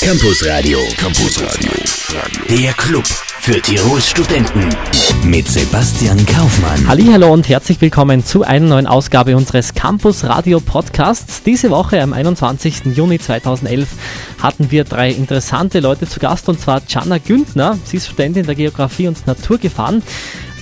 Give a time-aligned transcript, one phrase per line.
[0.00, 0.78] Campus Radio.
[0.98, 1.72] Campus Radio.
[2.50, 3.04] Der Club
[3.40, 4.68] für Tirols Studenten
[5.24, 6.86] mit Sebastian Kaufmann.
[6.86, 11.42] Hallo und herzlich willkommen zu einer neuen Ausgabe unseres Campus Radio Podcasts.
[11.42, 12.94] Diese Woche am 21.
[12.94, 13.88] Juni 2011
[14.40, 18.54] hatten wir drei interessante Leute zu Gast und zwar Jana Güntner, sie ist Studentin der
[18.54, 20.02] Geografie und Naturgefahren.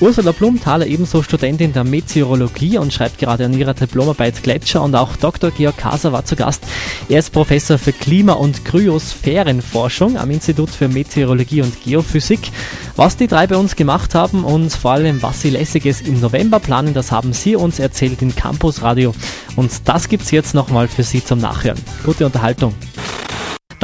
[0.05, 5.16] Ursula Blumthaler, ebenso Studentin der Meteorologie und schreibt gerade an ihrer Diplomarbeit Gletscher und auch
[5.16, 5.50] Dr.
[5.50, 6.62] Georg Kaser war zu Gast.
[7.09, 12.50] Er ist Professor für Klima- und Kryosphärenforschung am Institut für Meteorologie und Geophysik.
[12.96, 16.61] Was die drei bei uns gemacht haben und vor allem was sie lässiges im November
[16.61, 19.14] planen, das haben sie uns erzählt in Campus Radio
[19.57, 21.81] und das gibt's jetzt nochmal für Sie zum Nachhören.
[22.04, 22.75] Gute Unterhaltung.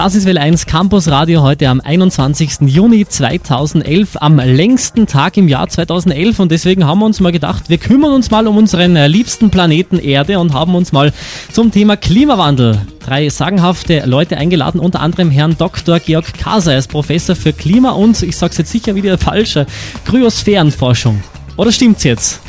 [0.02, 2.60] Das ist Welle 1 Campus Radio heute am 21.
[2.62, 7.68] Juni 2011, am längsten Tag im Jahr 2011 und deswegen haben wir uns mal gedacht,
[7.68, 11.12] wir kümmern uns mal um unseren äh, liebsten Planeten Erde und haben uns mal
[11.52, 16.00] zum Thema Klimawandel drei sagenhafte Leute eingeladen, unter anderem Herrn Dr.
[16.00, 19.58] Georg Kaser, er ist Professor für Klima und, ich sag's jetzt sicher wieder falsch,
[20.06, 21.22] Kryosphärenforschung.
[21.58, 22.40] Oder stimmt's jetzt?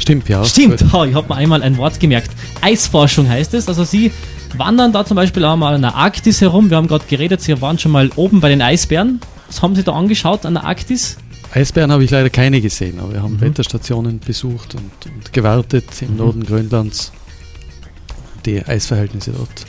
[0.00, 0.44] Stimmt, ja.
[0.44, 2.32] Stimmt, oh, ich habe mir einmal ein Wort gemerkt.
[2.62, 4.10] Eisforschung heißt es, also Sie
[4.56, 6.70] wandern da zum Beispiel auch mal in der Arktis herum.
[6.70, 9.20] Wir haben gerade geredet, Sie waren schon mal oben bei den Eisbären.
[9.46, 11.18] Was haben Sie da angeschaut an der Arktis?
[11.52, 13.40] Eisbären habe ich leider keine gesehen, aber wir haben mhm.
[13.40, 16.16] Wetterstationen besucht und, und gewartet im mhm.
[16.16, 17.12] Norden Grönlands.
[18.44, 19.64] Die Eisverhältnisse dort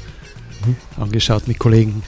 [0.66, 0.76] mhm.
[1.02, 2.04] angeschaut mit Kollegen.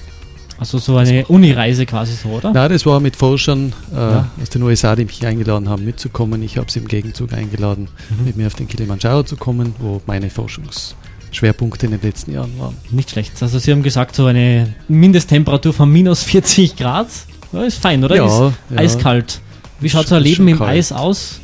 [0.58, 2.52] Also so eine Unireise quasi so, oder?
[2.52, 4.30] Nein, das war mit Forschern äh, ja.
[4.42, 6.44] aus den USA, die mich eingeladen haben, mitzukommen.
[6.44, 8.26] Ich habe sie im Gegenzug eingeladen, mhm.
[8.26, 10.96] mit mir auf den Kilimanjaro zu kommen, wo meine Forschungs-
[11.32, 12.76] Schwerpunkte in den letzten Jahren waren.
[12.92, 13.42] Nicht schlecht.
[13.42, 17.08] Also Sie haben gesagt, so eine Mindesttemperatur von minus 40 Grad.
[17.52, 18.16] Ja, ist fein, oder?
[18.16, 18.78] Ja, ist ja.
[18.78, 19.42] eiskalt.
[19.80, 20.72] Wie schaut so ein Leben im kalt.
[20.72, 21.40] Eis aus?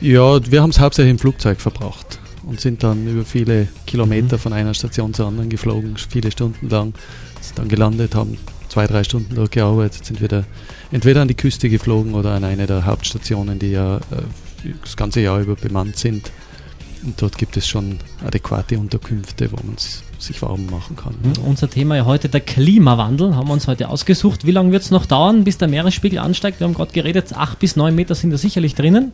[0.00, 4.40] Ja, wir haben es hauptsächlich im Flugzeug verbracht und sind dann über viele Kilometer mhm.
[4.40, 6.94] von einer Station zur anderen geflogen, viele Stunden lang.
[7.40, 10.44] Sind dann gelandet, haben zwei, drei Stunden dort gearbeitet, sind wieder
[10.90, 14.00] entweder an die Küste geflogen oder an eine der Hauptstationen, die ja äh,
[14.82, 16.30] das ganze Jahr über bemannt sind.
[17.04, 19.76] Und dort gibt es schon adäquate Unterkünfte, wo man
[20.18, 21.14] sich warm machen kann.
[21.22, 21.44] Mhm.
[21.44, 24.46] Unser Thema ja heute der Klimawandel, haben wir uns heute ausgesucht.
[24.46, 26.60] Wie lange wird es noch dauern, bis der Meeresspiegel ansteigt?
[26.60, 29.12] Wir haben gerade geredet, acht bis neun Meter sind da sicherlich drinnen.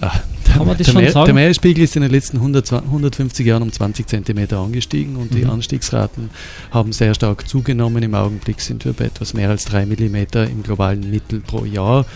[0.00, 1.26] Ach, Kann man das der, schon sagen?
[1.26, 5.36] der Meeresspiegel ist in den letzten 100, 150 Jahren um 20 Zentimeter angestiegen und mhm.
[5.36, 6.30] die Anstiegsraten
[6.70, 8.02] haben sehr stark zugenommen.
[8.02, 12.06] Im Augenblick sind wir bei etwas mehr als drei Millimeter im globalen Mittel pro Jahr.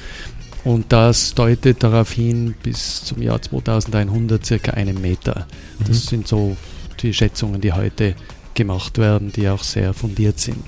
[0.66, 5.46] Und das deutet darauf hin, bis zum Jahr 2100 circa einen Meter.
[5.78, 6.08] Das mhm.
[6.08, 6.56] sind so
[6.98, 8.16] die Schätzungen, die heute
[8.54, 10.64] gemacht werden, die auch sehr fundiert sind.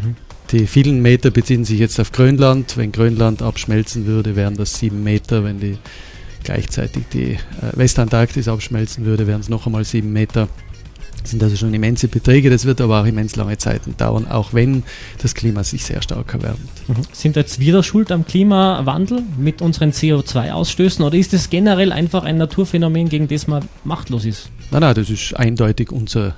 [0.00, 0.14] Mhm.
[0.52, 2.76] Die vielen Meter beziehen sich jetzt auf Grönland.
[2.76, 5.42] Wenn Grönland abschmelzen würde, wären das sieben Meter.
[5.42, 5.78] Wenn die
[6.44, 7.38] gleichzeitig die äh,
[7.72, 10.48] Westantarktis abschmelzen würde, wären es noch einmal sieben Meter.
[11.24, 14.52] Das sind also schon immense Beträge, das wird aber auch immens lange Zeiten dauern, auch
[14.52, 14.82] wenn
[15.22, 16.58] das Klima sich sehr stark erwärmt.
[16.86, 16.96] Mhm.
[17.12, 22.36] Sind jetzt wieder schuld am Klimawandel mit unseren CO2-Ausstößen oder ist es generell einfach ein
[22.36, 24.50] Naturphänomen, gegen das man machtlos ist?
[24.70, 26.36] Nein, nein, das ist eindeutig unser,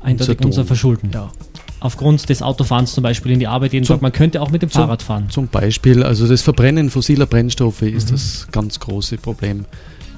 [0.00, 1.10] eindeutig unser, unser Verschulden.
[1.12, 1.32] Ja.
[1.80, 4.02] Aufgrund des Autofahrens zum Beispiel in die Arbeit jeden zum, Tag.
[4.02, 5.26] Man könnte auch mit dem zum, Fahrrad fahren.
[5.30, 8.12] Zum Beispiel, also das Verbrennen fossiler Brennstoffe ist mhm.
[8.12, 9.64] das ganz große Problem.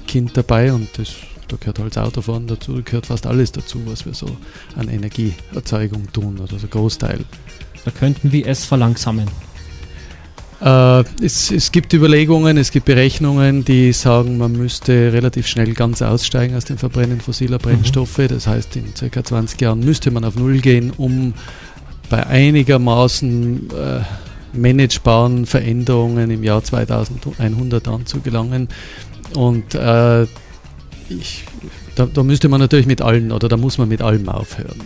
[0.05, 1.09] Kind dabei und das
[1.51, 4.27] da gehört halt das Autofahren dazu, da gehört fast alles dazu, was wir so
[4.75, 7.19] an Energieerzeugung tun, oder der Großteil.
[7.83, 9.27] Da könnten wir es verlangsamen.
[10.61, 16.01] Äh, es, es, gibt Überlegungen, es gibt Berechnungen, die sagen, man müsste relativ schnell ganz
[16.01, 17.63] aussteigen aus dem Verbrennen fossiler mhm.
[17.63, 18.19] Brennstoffe.
[18.19, 18.27] Mhm.
[18.27, 19.23] Das heißt, in ca.
[19.23, 21.33] 20 Jahren müsste man auf Null gehen, um
[22.09, 28.67] bei einigermaßen äh, managebaren Veränderungen im Jahr 2100 anzugelangen.
[29.35, 30.27] Und äh,
[31.19, 31.43] ich,
[31.95, 34.79] da, da, müsste man natürlich mit allen oder da muss man mit allem aufhören.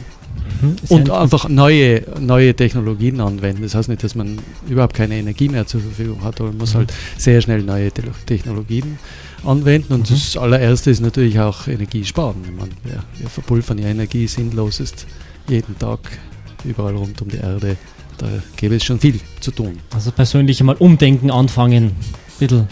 [0.61, 3.63] Mhm, und einfach neue, neue Technologien anwenden.
[3.63, 6.73] Das heißt nicht, dass man überhaupt keine Energie mehr zur Verfügung hat, aber man muss
[6.73, 6.79] mhm.
[6.79, 8.97] halt sehr schnell neue Technologien
[9.45, 9.93] anwenden.
[9.93, 10.13] Und mhm.
[10.13, 12.41] das allererste ist natürlich auch Energie sparen.
[12.57, 15.05] Meine, wir, wir verpulvern ja Energie sinnlos ist
[15.47, 15.99] jeden Tag
[16.63, 17.77] überall rund um die Erde.
[18.17, 19.77] Da gäbe es schon viel zu tun.
[19.93, 21.91] Also persönlich einmal umdenken anfangen.
[22.39, 22.67] Bitte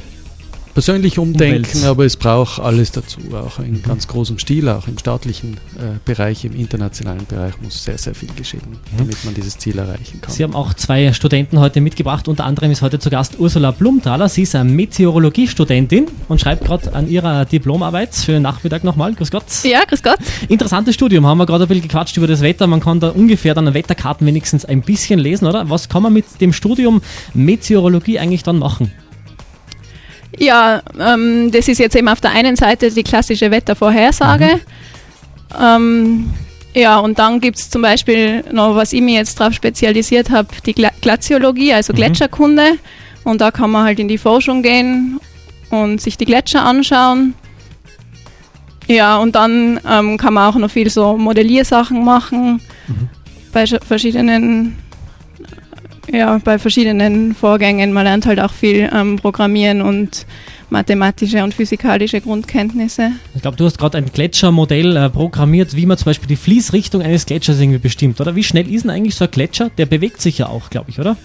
[0.73, 1.85] persönlich umdenken, Umwelt.
[1.85, 3.83] aber es braucht alles dazu, auch in mhm.
[3.83, 8.29] ganz großem Stil, auch im staatlichen äh, Bereich, im internationalen Bereich muss sehr, sehr viel
[8.35, 8.97] geschehen, mhm.
[8.97, 10.33] damit man dieses Ziel erreichen kann.
[10.33, 14.29] Sie haben auch zwei Studenten heute mitgebracht, unter anderem ist heute zu Gast Ursula Blumthaler,
[14.29, 19.13] sie ist eine Meteorologiestudentin und schreibt gerade an ihrer Diplomarbeit für den Nachmittag nochmal.
[19.13, 19.45] Grüß Gott.
[19.63, 20.19] Ja, grüß Gott.
[20.49, 23.53] Interessantes Studium, haben wir gerade ein bisschen gequatscht über das Wetter, man kann da ungefähr
[23.53, 25.69] dann an Wetterkarten wenigstens ein bisschen lesen, oder?
[25.69, 27.01] Was kann man mit dem Studium
[27.33, 28.91] Meteorologie eigentlich dann machen?
[30.37, 34.55] Ja, ähm, das ist jetzt eben auf der einen Seite die klassische Wettervorhersage.
[34.55, 35.61] Mhm.
[35.63, 36.33] Ähm,
[36.75, 40.47] Ja, und dann gibt es zum Beispiel noch, was ich mir jetzt darauf spezialisiert habe,
[40.65, 41.97] die Gla Glaziologie, also Mhm.
[41.97, 42.63] Gletscherkunde.
[43.23, 45.19] Und da kann man halt in die Forschung gehen
[45.69, 47.35] und sich die Gletscher anschauen.
[48.87, 52.59] Ja, und dann ähm, kann man auch noch viel so Modelliersachen machen
[53.53, 54.75] bei sch- verschiedenen
[56.11, 57.93] ja, bei verschiedenen Vorgängen.
[57.93, 60.25] Man lernt halt auch viel ähm, Programmieren und
[60.69, 63.11] mathematische und physikalische Grundkenntnisse.
[63.35, 67.01] Ich glaube, du hast gerade ein Gletschermodell äh, programmiert, wie man zum Beispiel die Fließrichtung
[67.01, 68.35] eines Gletschers irgendwie bestimmt, oder?
[68.35, 69.69] Wie schnell ist denn eigentlich so ein Gletscher?
[69.77, 71.15] Der bewegt sich ja auch, glaube ich, oder?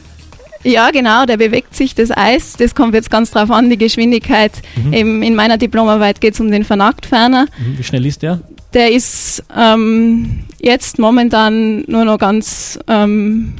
[0.64, 2.54] Ja, genau, der bewegt sich das Eis.
[2.54, 4.52] Das kommt jetzt ganz drauf an, die Geschwindigkeit.
[4.90, 7.46] Eben in meiner Diplomarbeit geht es um den Vernacktferner.
[7.58, 7.78] Mhm.
[7.78, 8.40] Wie schnell ist der?
[8.74, 13.54] Der ist ähm, jetzt momentan nur noch ganz ähm,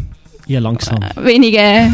[0.49, 0.99] Eher langsam.
[1.17, 1.91] wenige,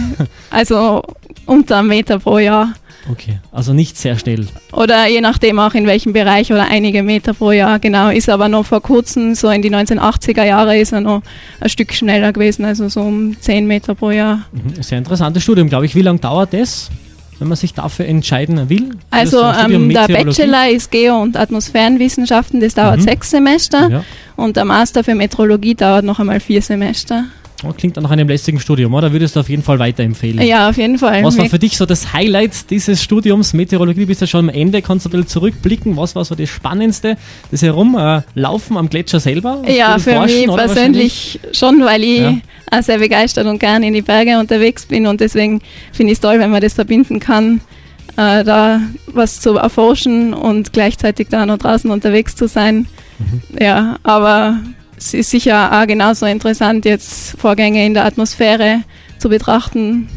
[0.51, 1.03] also
[1.47, 2.73] unter einem Meter pro Jahr.
[3.11, 4.47] Okay, also nicht sehr schnell.
[4.73, 8.09] Oder je nachdem auch in welchem Bereich oder einige Meter pro Jahr, genau.
[8.09, 11.21] Ist aber noch vor kurzem, so in die 1980er Jahre, ist er noch
[11.61, 14.47] ein Stück schneller gewesen, also so um 10 Meter pro Jahr.
[14.53, 14.83] Mhm.
[14.83, 15.95] Sehr interessantes Studium, glaube ich.
[15.95, 16.89] Wie lange dauert das,
[17.41, 18.93] wenn man sich dafür entscheiden will?
[19.11, 20.09] Also äh, ähm, der?
[20.09, 23.03] Bachelor ist Geo- und Atmosphärenwissenschaften, das dauert Mhm.
[23.03, 23.91] sechs Semester.
[23.91, 24.05] Ja.
[24.37, 27.25] Und der Master für Meteorologie dauert noch einmal vier Semester.
[27.69, 29.13] Oh, klingt nach einem lästigen Studium, oder?
[29.13, 30.47] Würdest du auf jeden Fall weiterempfehlen?
[30.47, 31.23] Ja, auf jeden Fall.
[31.25, 34.01] Was war für dich so das Highlight dieses Studiums Meteorologie?
[34.03, 35.97] Du bist ja schon am Ende, kannst du ein bisschen zurückblicken.
[35.97, 37.17] Was war so das Spannendste?
[37.51, 39.63] Das Herumlaufen am Gletscher selber?
[39.69, 42.35] ja, für forschen, mich persönlich schon, weil ich Ja.
[42.71, 45.61] auch sehr begeistert und gern in die Berge unterwegs bin und deswegen
[45.93, 47.61] finde ich es toll, wenn man das verbinden kann,
[48.17, 52.87] äh, da was zu erforschen und gleichzeitig da noch draußen unterwegs zu sein.
[53.19, 53.43] Mhm.
[53.61, 54.59] Ja, aber
[54.96, 58.81] es ist sicher auch genauso interessant, jetzt Vorgänge in der Atmosphäre
[59.19, 60.08] zu betrachten.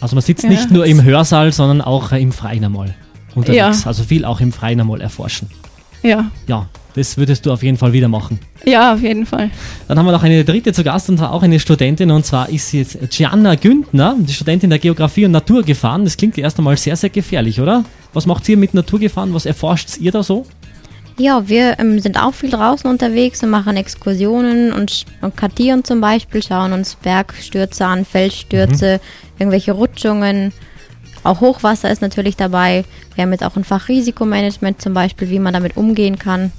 [0.00, 0.50] Also man sitzt Ja.
[0.50, 2.94] nicht nur im Hörsaal, sondern auch äh, im Freien einmal
[3.34, 3.82] unterwegs.
[3.82, 3.86] Ja.
[3.86, 5.48] Also viel auch im Freien einmal erforschen.
[6.02, 8.38] Ja, Ja, das würdest du auf jeden Fall wieder machen.
[8.64, 9.50] ja, auf jeden Fall.
[9.88, 12.48] Dann haben wir noch eine dritte zu Gast und zwar auch eine Studentin und zwar
[12.48, 16.04] ist sie jetzt Gianna Güntner, die Studentin der Geografie und Naturgefahren.
[16.04, 17.84] Das klingt erst einmal sehr, sehr gefährlich, oder?
[18.12, 19.34] Was macht ihr mit Naturgefahren?
[19.34, 20.46] Was erforscht ihr da so?
[21.18, 26.00] Ja, wir ähm, sind auch viel draußen unterwegs und machen Exkursionen und, und kartieren zum
[26.00, 29.00] Beispiel, schauen uns Bergstürze an, Felsstürze,
[29.38, 30.52] irgendwelche Rutschungen.
[31.24, 32.84] Auch Hochwasser ist natürlich dabei.
[33.16, 36.52] Wir haben jetzt auch ein Fach Risikomanagement zum Beispiel, wie man damit umgehen kann.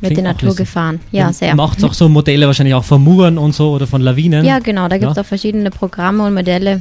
[0.00, 0.98] Mit den Naturgefahren.
[1.12, 1.54] Ja, Ihr sehr.
[1.54, 4.44] Macht auch so Modelle wahrscheinlich auch von Muren und so oder von Lawinen.
[4.44, 5.22] Ja, genau, da gibt es Ja.
[5.22, 6.80] auch verschiedene Programme und Modelle.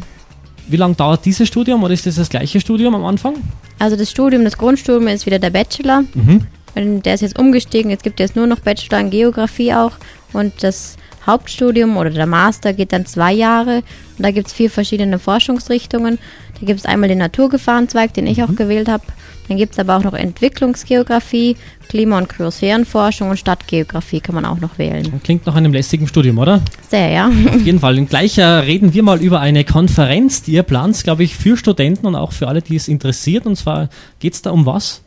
[0.67, 3.35] Wie lange dauert dieses Studium oder ist das das gleiche Studium am Anfang?
[3.77, 6.03] Also das Studium, das Grundstudium ist wieder der Bachelor.
[6.15, 6.47] Mhm.
[6.75, 9.93] Der ist jetzt umgestiegen, jetzt gibt es nur noch Bachelor in Geografie auch.
[10.33, 13.83] Und das Hauptstudium oder der Master geht dann zwei Jahre.
[14.17, 16.17] Und da gibt es vier verschiedene Forschungsrichtungen.
[16.59, 19.03] Da gibt es einmal den Naturgefahrenzweig, den ich auch gewählt habe.
[19.47, 21.57] Dann gibt es aber auch noch Entwicklungsgeografie,
[21.89, 25.21] Klima- und Kryosphärenforschung und Stadtgeografie kann man auch noch wählen.
[25.23, 26.61] Klingt nach einem lästigen Studium, oder?
[26.89, 27.27] Sehr, ja.
[27.27, 27.97] Auf jeden Fall.
[27.97, 31.57] Und gleich äh, reden wir mal über eine Konferenz, die ihr plant, glaube ich, für
[31.57, 33.45] Studenten und auch für alle, die es interessiert.
[33.45, 33.89] Und zwar
[34.19, 35.01] geht es da um was?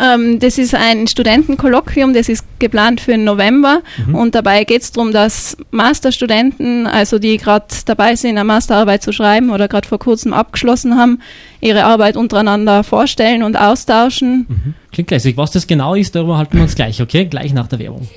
[0.00, 4.14] Ähm, das ist ein Studentenkolloquium, das ist geplant für den November Mhm.
[4.14, 9.12] und dabei geht es darum, dass Masterstudenten, also die gerade dabei sind, eine Masterarbeit zu
[9.12, 11.20] schreiben oder gerade vor kurzem abgeschlossen haben,
[11.60, 14.46] ihre Arbeit untereinander vorstellen und austauschen.
[14.92, 15.36] Klingt lässig.
[15.36, 17.24] Was das genau ist, darüber halten wir uns gleich, okay?
[17.24, 18.08] Gleich nach der Werbung.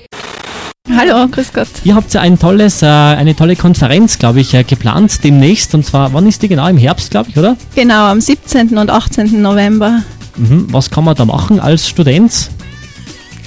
[0.96, 1.68] Hallo, grüß Gott.
[1.84, 5.74] Ihr habt ja ein tolles, äh, eine tolle Konferenz, glaube ich, äh, geplant demnächst.
[5.74, 6.66] Und zwar, wann ist die genau?
[6.68, 7.56] Im Herbst, glaube ich, oder?
[7.74, 8.76] Genau, am 17.
[8.78, 9.40] und 18.
[9.42, 10.02] November.
[10.36, 10.66] Mhm.
[10.70, 12.50] Was kann man da machen als Student?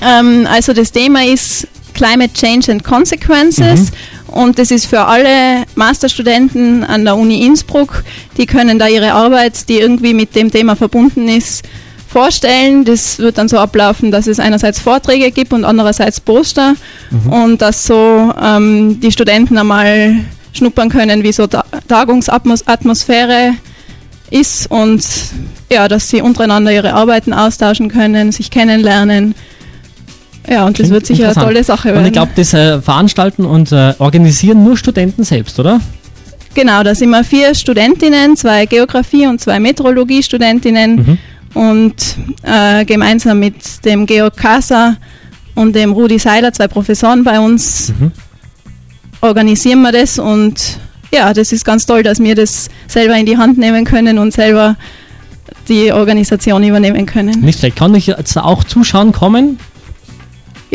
[0.02, 3.92] Ähm, also das Thema ist Climate Change and Consequences
[4.28, 8.04] und das ist für alle Masterstudenten an der Uni Innsbruck.
[8.38, 11.64] Die können da ihre Arbeit, die irgendwie mit dem Thema verbunden ist,
[12.10, 12.84] vorstellen.
[12.84, 16.76] Das wird dann so ablaufen, dass es einerseits Vorträge gibt und andererseits Poster
[17.30, 20.18] und dass so ähm, die Studenten einmal
[20.52, 23.54] schnuppern können, wie so Ta Tagungsatmosphäre
[24.32, 25.04] ist und
[25.72, 29.36] ja, dass sie untereinander ihre Arbeiten austauschen können, sich kennenlernen.
[30.48, 32.06] Ja, und das Klingt wird sicher eine tolle Sache Und werden.
[32.08, 35.80] ich glaube, das äh, veranstalten und äh, organisieren nur Studenten selbst, oder?
[36.54, 41.18] genau, da sind wir vier Studentinnen, zwei Geografie- und zwei Meteorologie-Studentinnen Mhm.
[41.54, 41.96] und
[42.44, 44.96] äh, gemeinsam mit dem Georg Kasa
[45.56, 48.12] und dem Rudi Seiler, zwei Professoren bei uns, Mhm.
[49.22, 50.80] organisieren wir das und
[51.16, 54.34] ja, das ist ganz toll, dass wir das selber in die Hand nehmen können und
[54.34, 54.76] selber
[55.68, 57.40] die Organisation übernehmen können.
[57.42, 57.78] Nicht schlecht.
[57.78, 59.58] Kann ich jetzt auch zuschauen kommen?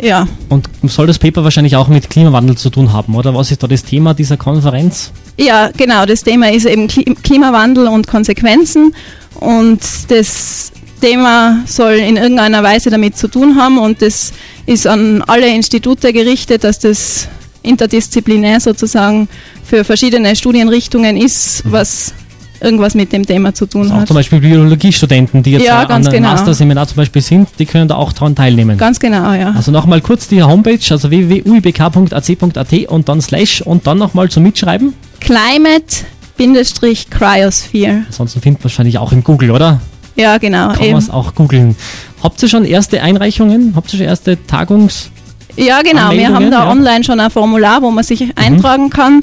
[0.00, 3.34] Ja, Und soll das Paper wahrscheinlich auch mit Klimawandel zu tun haben, oder?
[3.34, 5.10] Was ist da das Thema dieser Konferenz?
[5.38, 8.94] ja, genau, das Thema ist eben Kli- Klimawandel und Konsequenzen
[9.40, 14.32] und das Thema soll in irgendeiner Weise damit zu tun haben und das
[14.66, 17.26] ist an alle Institute gerichtet, dass das
[17.62, 19.28] interdisziplinär sozusagen
[19.64, 22.14] für verschiedene Studienrichtungen ist, was
[22.60, 24.08] irgendwas mit dem Thema zu tun Also auch hat.
[24.08, 26.30] zum Beispiel Biologiestudenten, die jetzt Ja, an einem genau.
[26.30, 28.78] Masterseminar zum Beispiel sind, die können da auch daran teilnehmen.
[28.78, 29.52] Ganz genau, ja.
[29.56, 34.94] Also nochmal kurz die Homepage, also www.uibk.ac.at und dann Slash und dann nochmal zum Mitschreiben.
[35.20, 38.02] Climate-Cryosphere.
[38.06, 39.80] Ansonsten findet man wahrscheinlich auch in Google, oder?
[40.16, 40.72] Ja, genau.
[40.72, 41.76] Kann man es auch googeln.
[42.22, 43.74] Habt ihr schon erste Einreichungen?
[43.76, 45.10] Habt ihr schon erste Tagungs...
[45.58, 46.10] Ja, genau.
[46.10, 46.70] Wir haben da ja.
[46.70, 49.22] online schon ein Formular, wo man sich eintragen kann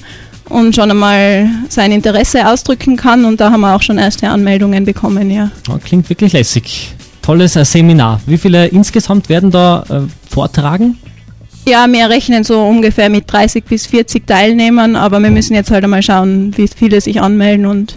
[0.50, 3.26] und schon einmal sein Interesse ausdrücken kann.
[3.26, 5.52] Und da haben wir auch schon erste Anmeldungen bekommen, ja.
[5.84, 6.94] Klingt wirklich lässig.
[7.22, 8.20] Tolles äh, Seminar.
[8.26, 10.98] Wie viele insgesamt werden da äh, vortragen?
[11.66, 15.86] Ja, wir rechnen so ungefähr mit 30 bis 40 Teilnehmern, aber wir müssen jetzt halt
[15.86, 17.96] einmal schauen, wie viele sich anmelden und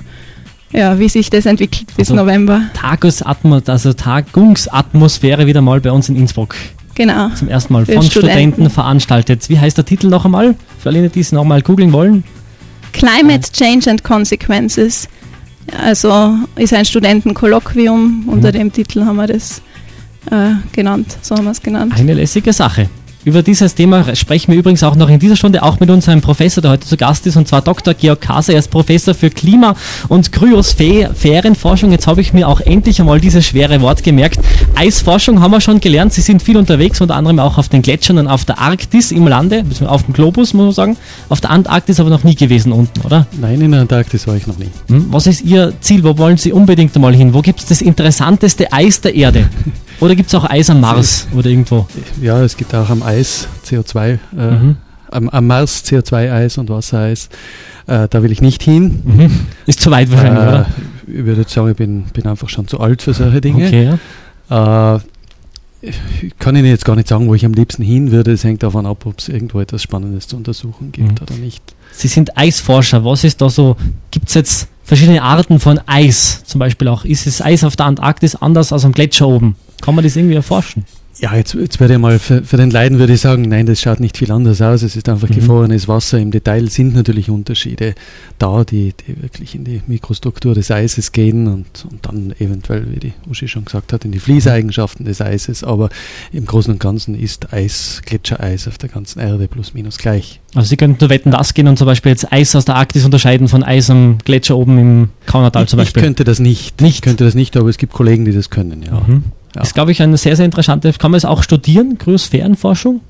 [0.73, 2.62] ja, wie sich das entwickelt bis Also- November.
[2.75, 6.55] Tagesatmo also Tagungsatmosphäre wieder mal bei uns in Innsbruck.
[6.95, 7.29] Genau.
[7.31, 8.53] Zum ersten Mal von Studenten.
[8.53, 8.71] Studenten.
[8.71, 9.49] veranstaltet.
[9.49, 10.55] Wie heißt der Titel noch einmal?
[10.79, 12.25] Für alle, die es noch mal googeln wollen.
[12.93, 15.09] Climate Change and Consequences.
[15.83, 18.28] Also ist ein Studentenkolloquium.
[18.28, 19.61] Unter dem Titel haben wir das
[20.31, 21.16] äh, genannt.
[21.23, 21.93] So haben wir es genannt.
[21.97, 22.88] Eine lässige Sache.
[23.26, 26.62] Über dieses Thema sprechen wir übrigens auch noch in dieser Stunde auch mit unserem Professor,
[26.62, 27.92] der heute zu Gast ist, und zwar Dr.
[27.92, 28.52] Georg Kase.
[28.52, 29.75] Er ist Professor für Klima-
[30.06, 31.90] und Kryosphärenforschung.
[31.90, 34.38] Jetzt habe ich mir auch endlich einmal dieses schwere Wort gemerkt.
[34.76, 36.12] Eisforschung haben wir schon gelernt.
[36.12, 39.26] Sie sind viel unterwegs, unter anderem auch auf den Gletschern und auf der Arktis im
[39.26, 40.97] Lande, auf dem Globus, muss man sagen.
[41.28, 43.26] Auf der Antarktis aber noch nie gewesen unten, oder?
[43.40, 44.71] Nein, in der Antarktis war ich noch nie.
[44.87, 45.06] Hm?
[45.11, 46.04] Was ist Ihr Ziel?
[46.04, 47.35] Wo wollen Sie unbedingt einmal hin?
[47.35, 49.49] Wo gibt es das interessanteste Eis der Erde?
[50.00, 51.87] Oder gibt es auch Eis am Mars oder irgendwo?
[52.21, 54.76] Ja, es gibt auch am Eis CO2, äh, Mhm.
[55.11, 57.29] am, am Mars CO2-Eis und Wassereis.
[57.87, 59.00] Äh, da will ich nicht hin.
[59.05, 59.31] Mhm.
[59.67, 60.67] Ist zu weit wahrscheinlich, Äh, oder?
[61.07, 63.67] ich würde jetzt sagen, ich bin, bin einfach schon zu alt für solche Dinge.
[63.67, 63.97] Okay,
[64.50, 64.97] ja.
[64.97, 65.00] Äh,
[65.83, 68.33] ich kann Ihnen jetzt gar nicht sagen, wo ich am liebsten hin würde.
[68.33, 71.26] Es hängt davon ab, ob es irgendwo etwas Spannendes zu untersuchen gibt Mhm.
[71.26, 71.62] oder nicht.
[71.93, 73.05] Sie sind Eisforscher.
[73.05, 73.76] Was ist da so?
[74.11, 76.43] Gibt es jetzt verschiedene Arten von Eis?
[76.45, 79.57] Zum Beispiel auch, ist das Eis auf der Antarktis anders als am Gletscher oben?
[79.83, 80.85] Kann man das irgendwie erforschen?
[81.18, 83.80] Ja, jetzt, jetzt würde ich mal für, für den Leiden würde ich sagen, nein, das
[83.80, 84.82] schaut nicht viel anders aus.
[84.82, 85.35] Es ist einfach Mhm.
[85.37, 86.18] gefrorenes Wasser.
[86.18, 87.94] Im Detail sind natürlich Unterschiede
[88.38, 92.99] da, die, die wirklich in die Mikrostruktur des Eises gehen und, und dann eventuell, wie
[93.00, 95.64] die Uschi schon gesagt hat, in die Fließeigenschaften des Eises.
[95.64, 95.88] Aber
[96.32, 100.40] im Großen und Ganzen ist Eis, Gletschereis auf der ganzen Erde plus minus gleich.
[100.54, 103.06] Also Sie könnten nur wetten, das gehen und zum Beispiel jetzt Eis aus der Arktis
[103.06, 106.02] unterscheiden von Eis am Gletscher oben im Kaunertal ich, zum ich Beispiel.
[106.02, 106.82] könnte das nicht.
[106.82, 106.96] Nicht?
[106.96, 109.00] Ich könnte das nicht, aber es gibt Kollegen, die das können, ja.
[109.06, 109.25] Mhm.
[109.57, 109.63] Ja.
[109.63, 110.93] Ist, glaube ich, eine sehr, sehr interessante.
[110.93, 111.99] Kann man es auch studieren?
[111.99, 113.01] Kryosphärenforschung?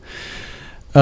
[0.95, 0.99] Äh,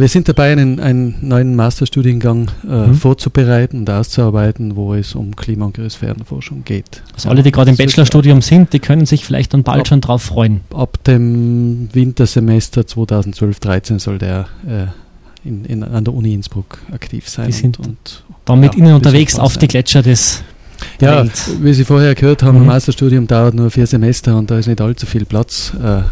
[0.00, 2.94] wir sind dabei, einen, einen neuen Masterstudiengang äh, Mhm.
[2.94, 7.02] vorzubereiten und auszuarbeiten, wo es um Klima- und Kryosphärenforschung geht.
[7.14, 10.00] Also alle, die gerade im Bachelorstudium sind, die können sich vielleicht dann bald Ab- schon
[10.00, 10.62] drauf freuen.
[10.74, 17.46] Ab dem Wintersemester 2012-13 soll der äh, in, in, an der Uni Innsbruck aktiv sein.
[17.46, 19.68] Die sind und, und Dann mit Ja, Ihnen unterwegs auf die.
[19.68, 20.42] Gletscher des
[21.00, 21.32] ja, Welt.
[21.62, 22.62] wie Sie vorher gehört haben, Mhm.
[22.64, 25.72] ein Masterstudium dauert nur vier Semester und da ist nicht allzu viel Platz.
[25.82, 26.02] Äh,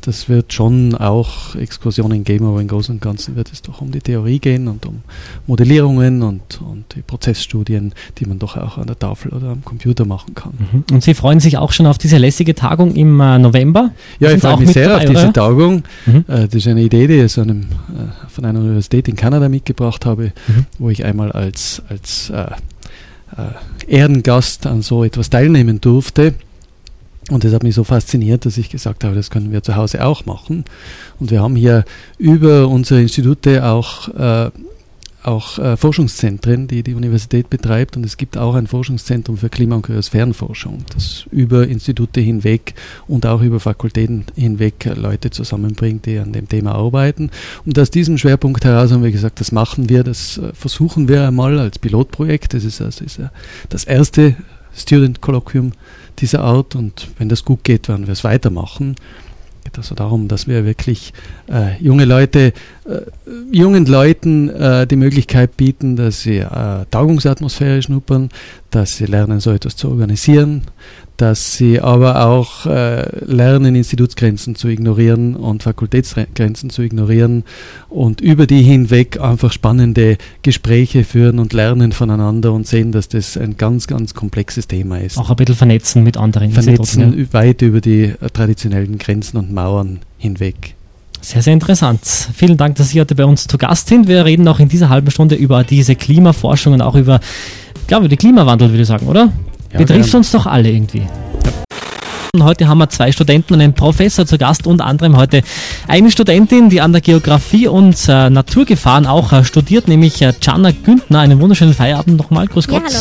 [0.00, 3.90] das wird schon auch Exkursionen geben, aber im Großen und Ganzen wird es doch um
[3.90, 5.00] die Theorie gehen und um
[5.46, 10.06] Modellierungen und, und die Prozessstudien, die man doch auch an der Tafel oder am Computer
[10.06, 10.52] machen kann.
[10.72, 10.84] Mhm.
[10.92, 13.90] Und Sie freuen sich auch schon auf diese lässige Tagung im äh, November?
[14.20, 15.32] Ja, ich freue mich sehr dabei, auf diese oder?
[15.32, 15.82] Tagung.
[16.06, 16.24] Mhm.
[16.28, 17.66] Äh, das ist eine Idee, die ich aus einem,
[18.30, 20.66] von einer Universität in Kanada mitgebracht habe, Mhm.
[20.78, 22.30] wo ich einmal als, als
[23.86, 26.34] Ehrengast an so etwas teilnehmen durfte.
[27.30, 30.04] Und das hat mich so fasziniert, dass ich gesagt habe, das können wir zu Hause
[30.04, 30.64] auch machen.
[31.20, 31.84] Und wir haben hier
[32.16, 34.50] über unsere Institute auch, äh,
[35.28, 37.96] auch äh, Forschungszentren, die die Universität betreibt.
[37.96, 42.74] Und es gibt auch ein Forschungszentrum für Klima- und Kryosphärenforschung, das über Institute hinweg
[43.06, 47.30] und auch über Fakultäten hinweg Leute zusammenbringt, die an dem Thema arbeiten.
[47.64, 51.28] Und aus diesem Schwerpunkt heraus haben wir gesagt, das machen wir, das äh, versuchen wir
[51.28, 52.54] einmal als Pilotprojekt.
[52.54, 53.28] Das ist, das ist äh,
[53.68, 54.34] das erste
[54.74, 55.72] Student Colloquium
[56.18, 58.96] dieser Art und wenn das gut geht, werden wir es weitermachen.
[59.78, 61.12] Also darum, dass wir wirklich
[61.50, 62.52] äh, junge Leute,
[62.84, 63.00] äh,
[63.50, 68.28] jungen Leuten äh, die Möglichkeit bieten, dass sie äh, Tagungsatmosphäre schnuppern,
[68.70, 70.62] dass sie lernen, so etwas zu organisieren,
[71.18, 77.42] dass sie aber auch äh, lernen, Institutsgrenzen zu ignorieren und Fakultätsgrenzen zu ignorieren
[77.88, 83.36] und über die hinweg einfach spannende Gespräche führen und lernen voneinander und sehen, dass das
[83.36, 85.18] ein ganz, ganz komplexes Thema ist.
[85.18, 87.32] Auch ein bisschen vernetzen mit anderen Vernetzen Instituten, ja.
[87.32, 90.76] weit über die äh, traditionellen Grenzen und Mauern hinweg.
[91.20, 92.00] Sehr, sehr interessant.
[92.04, 94.06] Vielen Dank, dass Sie heute bei uns zu Gast sind.
[94.06, 97.18] Wir reden auch in dieser halben Stunde über diese Klimaforschung und auch über,
[97.88, 99.32] glaube ich, den Klimawandel, würde ich sagen, oder?
[99.72, 100.98] Ja, Betrifft uns doch alle irgendwie.
[100.98, 102.44] Ja.
[102.44, 105.42] Heute haben wir zwei Studenten und einen Professor zu Gast, unter anderem heute
[105.88, 110.70] eine Studentin, die an der Geografie und äh, Naturgefahren auch äh, studiert, nämlich äh, Jana
[110.70, 111.20] Güntner.
[111.20, 112.46] Einen wunderschönen Feierabend nochmal.
[112.46, 112.82] Grüß Gott.
[112.90, 112.98] Ja,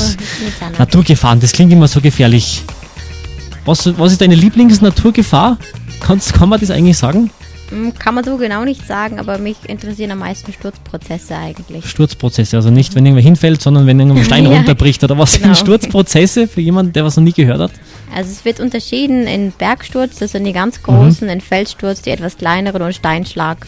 [0.62, 0.76] hallo.
[0.80, 2.64] Naturgefahren, das klingt immer so gefährlich.
[3.66, 5.58] Was, was ist deine Lieblingsnaturgefahr?
[6.00, 7.30] Kannst, kann man das eigentlich sagen?
[7.70, 11.90] Hm, kann man so genau nicht sagen, aber mich interessieren am meisten Sturzprozesse eigentlich.
[11.90, 15.48] Sturzprozesse, also nicht, wenn irgendwer hinfällt, sondern wenn irgendein Stein ja, runterbricht oder was genau.
[15.48, 17.72] sind Sturzprozesse für jemanden, der was noch nie gehört hat?
[18.16, 21.34] Also es wird unterschieden in Bergsturz, das sind die ganz großen, mhm.
[21.34, 23.68] in Felssturz die etwas kleineren und Steinschlag.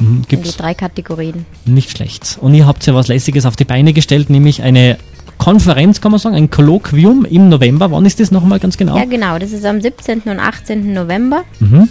[0.00, 1.46] Mhm, gibt's die drei Kategorien.
[1.64, 2.38] Nicht schlecht.
[2.40, 4.98] Und ihr habt ja was Lässiges auf die Beine gestellt, nämlich eine
[5.38, 7.90] Konferenz, kann man sagen, ein Kolloquium im November.
[7.90, 8.96] Wann ist das nochmal ganz genau?
[8.96, 10.22] Ja, genau, das ist am 17.
[10.26, 10.92] und 18.
[10.92, 11.44] November.
[11.60, 11.88] Mhm.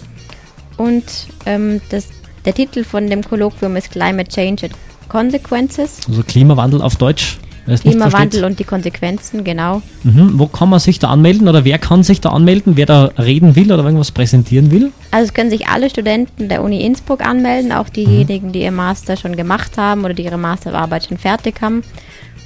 [0.78, 1.04] Und
[1.46, 2.08] ähm, das,
[2.46, 4.76] der Titel von dem Kolloquium ist Climate Change and
[5.10, 6.00] Consequences.
[6.08, 7.38] Also Klimawandel auf Deutsch.
[7.76, 9.82] Klimawandel und die Konsequenzen, genau.
[10.04, 10.40] Mhm.
[10.40, 13.58] Wo kann man sich da anmelden oder wer kann sich da anmelden, wer da reden
[13.58, 14.94] will oder irgendwas präsentieren will?
[15.12, 19.18] Also es können sich alle Studenten der Uni Innsbruck anmelden, auch diejenigen, die ihr Master
[19.18, 21.84] schon gemacht haben oder die ihre Masterarbeit schon fertig haben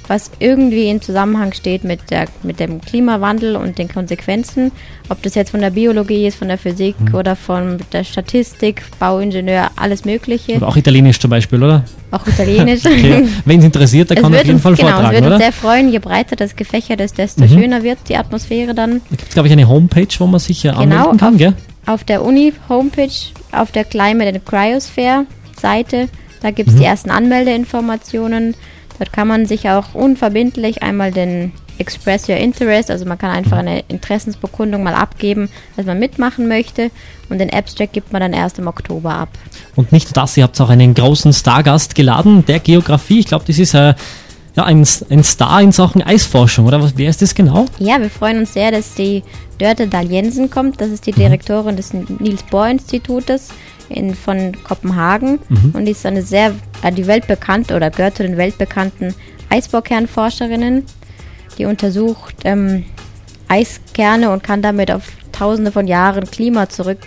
[0.08, 4.72] was irgendwie in Zusammenhang steht mit, der, mit dem Klimawandel und den Konsequenzen.
[5.08, 7.14] Ob das jetzt von der Biologie ist, von der Physik mhm.
[7.14, 10.56] oder von der Statistik, Bauingenieur, alles Mögliche.
[10.56, 11.84] Aber auch Italienisch zum Beispiel, oder?
[12.10, 12.80] Auch Italienisch.
[12.86, 13.26] okay.
[13.44, 15.52] Wenn es interessiert, dann kann man auf jeden Fall genau, vortragen, es würde uns sehr
[15.52, 17.48] freuen, je breiter das gefächert ist, desto mhm.
[17.48, 19.00] schöner wird die Atmosphäre dann.
[19.10, 21.54] Da gibt es, glaube ich, eine Homepage, wo man sich genau, anmelden kann, auf, gell?
[21.86, 26.08] auf der Uni-Homepage, auf der Climate and Cryosphere-Seite,
[26.42, 26.80] da gibt es mhm.
[26.80, 28.54] die ersten Anmeldeinformationen.
[28.98, 33.58] Dort kann man sich auch unverbindlich einmal den Express Your Interest, also man kann einfach
[33.58, 36.90] eine Interessensbekundung mal abgeben, dass man mitmachen möchte
[37.28, 39.28] und den Abstract gibt man dann erst im Oktober ab.
[39.74, 43.44] Und nicht nur das, ihr habt auch einen großen Stargast geladen, der Geografie, ich glaube,
[43.46, 43.94] das ist äh,
[44.54, 47.64] ja, ein, ein Star in Sachen Eisforschung, oder wer ist das genau?
[47.78, 49.22] Ja, wir freuen uns sehr, dass die
[49.58, 51.16] Dörte Dahl Jensen kommt, das ist die mhm.
[51.16, 53.48] Direktorin des Niels Bohr Institutes
[53.88, 55.70] in, von Kopenhagen mhm.
[55.72, 56.54] und die ist eine sehr,
[56.90, 59.14] die weltbekannte oder gehört zu den weltbekannten
[59.50, 60.84] Eisbohrkernforscherinnen.
[61.58, 62.84] Die untersucht ähm,
[63.48, 66.98] Eiskerne und kann damit auf tausende von Jahren Klima zurück,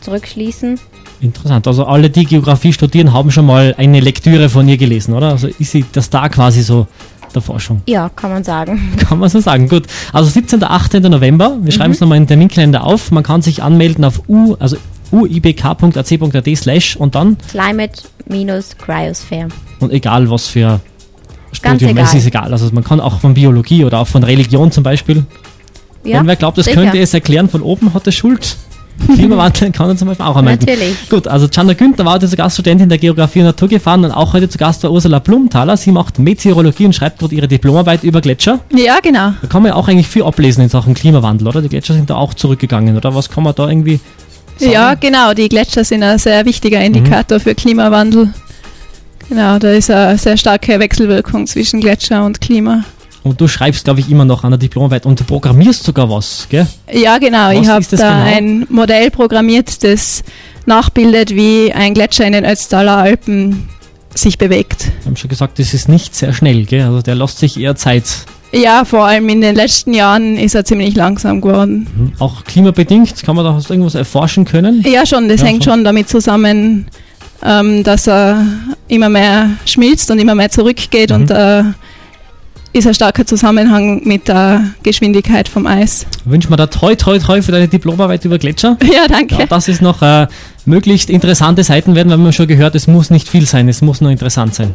[0.00, 0.78] zurückschließen.
[1.20, 1.66] Interessant.
[1.66, 5.30] Also alle, die Geografie studieren, haben schon mal eine Lektüre von ihr gelesen, oder?
[5.30, 6.86] Also ist sie das da quasi so
[7.34, 7.82] der Forschung?
[7.86, 8.92] Ja, kann man sagen.
[8.96, 9.68] Kann man so sagen.
[9.68, 9.84] Gut.
[10.12, 10.62] Also 17.
[10.62, 11.02] 18.
[11.02, 11.56] November.
[11.60, 11.70] Wir mhm.
[11.70, 13.10] schreiben es nochmal in den Terminkalender auf.
[13.10, 14.76] Man kann sich anmelden auf u, also
[15.12, 19.48] uibk.ac.at slash und dann Climate-Cryosphere.
[19.80, 20.80] Und egal was für
[21.52, 22.52] Studium, es ist egal.
[22.52, 25.24] Also man kann auch von Biologie oder auch von Religion zum Beispiel.
[26.04, 26.82] Ja, Wenn wer glaubt, das sicher.
[26.82, 28.56] könnte es erklären, von oben hat er Schuld.
[29.14, 30.66] Klimawandel kann er zum Beispiel auch anmelden.
[30.66, 31.08] Natürlich.
[31.10, 34.32] Gut, also Jana Günther war heute zur Gaststudentin der Geografie und Natur gefahren und auch
[34.32, 35.76] heute zu Gast war Ursula Blumthaler.
[35.76, 38.60] Sie macht Meteorologie und schreibt dort ihre Diplomarbeit über Gletscher.
[38.74, 39.32] Ja, genau.
[39.42, 41.60] Da kann man ja auch eigentlich viel ablesen in Sachen Klimawandel, oder?
[41.60, 43.14] Die Gletscher sind da auch zurückgegangen, oder?
[43.14, 44.00] Was kann man da irgendwie
[44.58, 44.72] sagen?
[44.72, 45.34] Ja, genau.
[45.34, 47.42] Die Gletscher sind ein sehr wichtiger Indikator mhm.
[47.42, 48.32] für Klimawandel.
[49.28, 52.84] Genau, da ist eine sehr starke Wechselwirkung zwischen Gletscher und Klima.
[53.24, 56.46] Und du schreibst, glaube ich, immer noch an der Diplomarbeit und du programmierst sogar was,
[56.48, 56.66] gell?
[56.92, 57.48] Ja, genau.
[57.48, 58.36] Was ich habe da genau?
[58.36, 60.22] ein Modell programmiert, das
[60.64, 63.68] nachbildet, wie ein Gletscher in den Ötztaler Alpen
[64.14, 64.92] sich bewegt.
[65.00, 66.82] Wir haben schon gesagt, das ist nicht sehr schnell, gell?
[66.82, 68.04] Also der lässt sich eher Zeit.
[68.52, 71.86] Ja, vor allem in den letzten Jahren ist er ziemlich langsam geworden.
[71.96, 72.12] Mhm.
[72.18, 74.82] Auch klimabedingt, kann man da irgendwas erforschen können?
[74.86, 75.74] Ja, schon, das ja, hängt schon.
[75.74, 76.86] schon damit zusammen,
[77.44, 78.46] ähm, dass er
[78.88, 81.16] immer mehr schmilzt und immer mehr zurückgeht mhm.
[81.16, 81.64] und äh,
[82.72, 86.06] ist ein starker Zusammenhang mit der Geschwindigkeit vom Eis.
[86.24, 88.76] Wünschen wir da toi toi toi für deine Diplomarbeit über Gletscher.
[88.96, 89.36] Ja, danke.
[89.36, 90.26] Ja, dass es noch äh,
[90.64, 94.00] möglichst interessante Seiten werden, weil wir schon gehört, es muss nicht viel sein, es muss
[94.00, 94.74] nur interessant sein.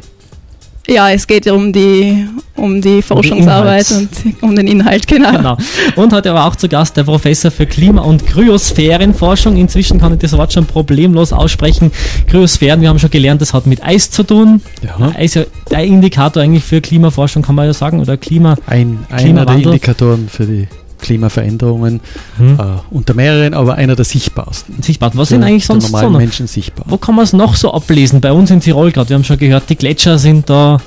[0.87, 4.09] Ja, es geht um die, um die Forschungsarbeit und
[4.41, 5.31] um den Inhalt, genau.
[5.31, 5.57] genau.
[5.95, 9.57] Und heute aber auch zu Gast der Professor für Klima- und Kryosphärenforschung.
[9.57, 11.91] Inzwischen kann ich das Wort schon problemlos aussprechen.
[12.27, 14.61] Kryosphären, wir haben schon gelernt, das hat mit Eis zu tun.
[14.83, 15.11] Ja.
[15.15, 18.57] Eis ist ja der Indikator eigentlich für Klimaforschung, kann man ja sagen, oder Klima.
[18.65, 20.67] Ein, einer der Indikatoren für die
[21.01, 21.99] Klimaveränderungen
[22.37, 22.59] Mhm.
[22.59, 22.63] äh,
[22.95, 24.81] unter mehreren, aber einer der sichtbarsten.
[24.81, 25.11] Sichtbar.
[25.15, 26.19] Was Für sind eigentlich sonst so normalen noch?
[26.19, 26.85] Menschen sichtbar.
[26.87, 28.21] Wo kann man es noch so ablesen?
[28.21, 30.77] Bei uns in Tirol gerade, wir haben schon gehört, die Gletscher sind da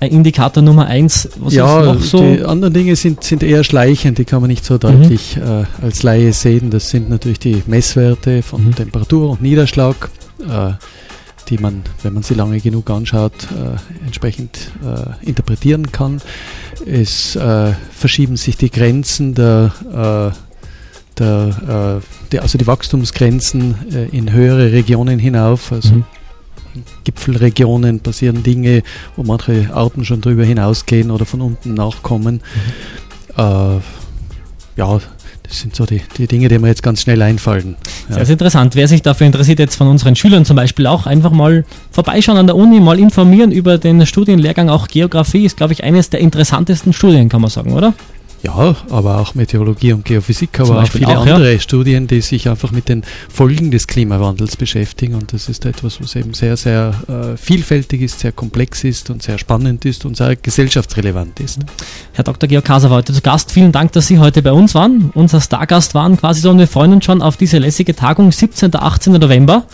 [0.00, 1.28] ein Indikator Nummer eins.
[1.38, 2.20] Was ja, so?
[2.20, 6.02] die anderen Dinge sind, sind eher schleichend, die kann man nicht so deutlich äh, als
[6.02, 6.70] Laie sehen.
[6.70, 8.74] Das sind natürlich die Messwerte von Mhm.
[8.74, 10.72] Temperatur und Niederschlag, äh,
[11.48, 16.20] die man, wenn man sie lange genug anschaut, äh, entsprechend äh, interpretieren kann.
[16.86, 24.16] Es äh, verschieben sich die Grenzen der, äh, der, äh, die, also die Wachstumsgrenzen äh,
[24.16, 25.72] in höhere Regionen hinauf.
[25.72, 26.04] Also Mhm.
[26.74, 28.82] in Gipfelregionen passieren Dinge,
[29.16, 32.40] wo manche Arten schon drüber hinausgehen oder von unten nachkommen.
[33.36, 33.76] Äh,
[34.76, 35.00] ja,
[35.44, 37.76] das sind so die, die Dinge, die mir jetzt ganz schnell einfallen.
[38.08, 38.16] Ja.
[38.16, 38.74] Sehr, sehr interessant.
[38.74, 42.46] Wer sich dafür interessiert, jetzt von unseren Schülern zum Beispiel auch, einfach mal vorbeischauen an
[42.46, 44.70] der Uni, mal informieren über den Studienlehrgang.
[44.70, 47.92] Auch Geografie ist, glaube ich, eines der interessantesten Studien, kann man sagen, oder?
[48.44, 51.34] Ja, aber auch Meteorologie und Physik, Zum aber auch viele auch, ja.
[51.34, 55.14] andere Studien, die sich einfach mit den Folgen des Klimawandels beschäftigen.
[55.14, 59.22] Und das ist etwas, was eben sehr, sehr äh, vielfältig ist, sehr komplex ist und
[59.22, 61.60] sehr spannend ist und sehr gesellschaftsrelevant ist.
[62.12, 62.46] Herr Dr.
[62.46, 63.50] Georg Kaser war heute zu Gast.
[63.50, 65.10] Vielen Dank, dass Sie heute bei uns waren.
[65.14, 68.66] Unser Stargast waren quasi so und wir freuen uns schon auf diese lässige Tagung 17.
[68.66, 69.14] und 18.
[69.14, 69.64] November.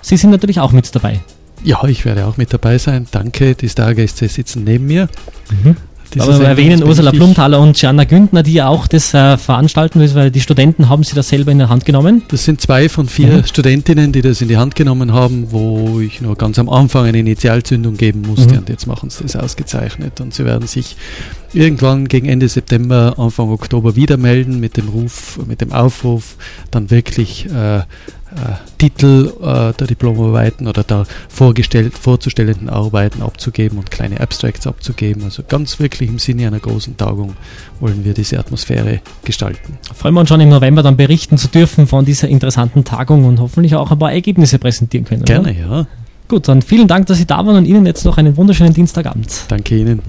[0.00, 1.20] Sie sind natürlich auch mit dabei.
[1.62, 3.06] Ja, ich werde auch mit dabei sein.
[3.10, 5.08] Danke, die Stargäste sitzen neben mir.
[5.50, 5.76] Diese
[6.20, 7.10] Aber wir erwähnen Ursula.
[7.10, 11.02] Plumthaler und Gianna Güntner, die ja auch das äh, veranstalten müssen, weil die Studenten haben
[11.04, 12.22] sie das selber in der Hand genommen.
[12.28, 13.44] Das sind zwei von vier Mhm.
[13.46, 17.18] Studentinnen, die das in die Hand genommen haben, wo ich nur ganz am Anfang eine
[17.18, 18.58] Initialzündung geben musste Mhm.
[18.60, 20.96] und jetzt machen sie das ausgezeichnet und sie werden sich
[21.52, 26.36] irgendwann gegen Ende September, Anfang Oktober wieder melden mit dem Ruf, mit dem Aufruf,
[26.70, 27.82] dann wirklich äh,
[28.78, 35.24] Titel äh, der Diplomarbeiten oder der vorgestellt, vorzustellenden Arbeiten abzugeben und kleine Abstracts abzugeben.
[35.24, 37.34] Also ganz wirklich im Sinne einer großen Tagung
[37.80, 39.78] wollen wir diese Atmosphäre gestalten.
[39.94, 43.40] Freuen wir uns schon im November dann berichten zu dürfen von dieser interessanten Tagung und
[43.40, 45.24] hoffentlich auch ein paar Ergebnisse präsentieren können.
[45.24, 45.76] Gerne, Oder?
[45.76, 45.86] ja.
[46.26, 49.44] Gut, dann vielen Dank, dass Sie da waren und Ihnen jetzt noch einen wunderschönen Dienstagabend.
[49.48, 50.00] Danke Ihnen.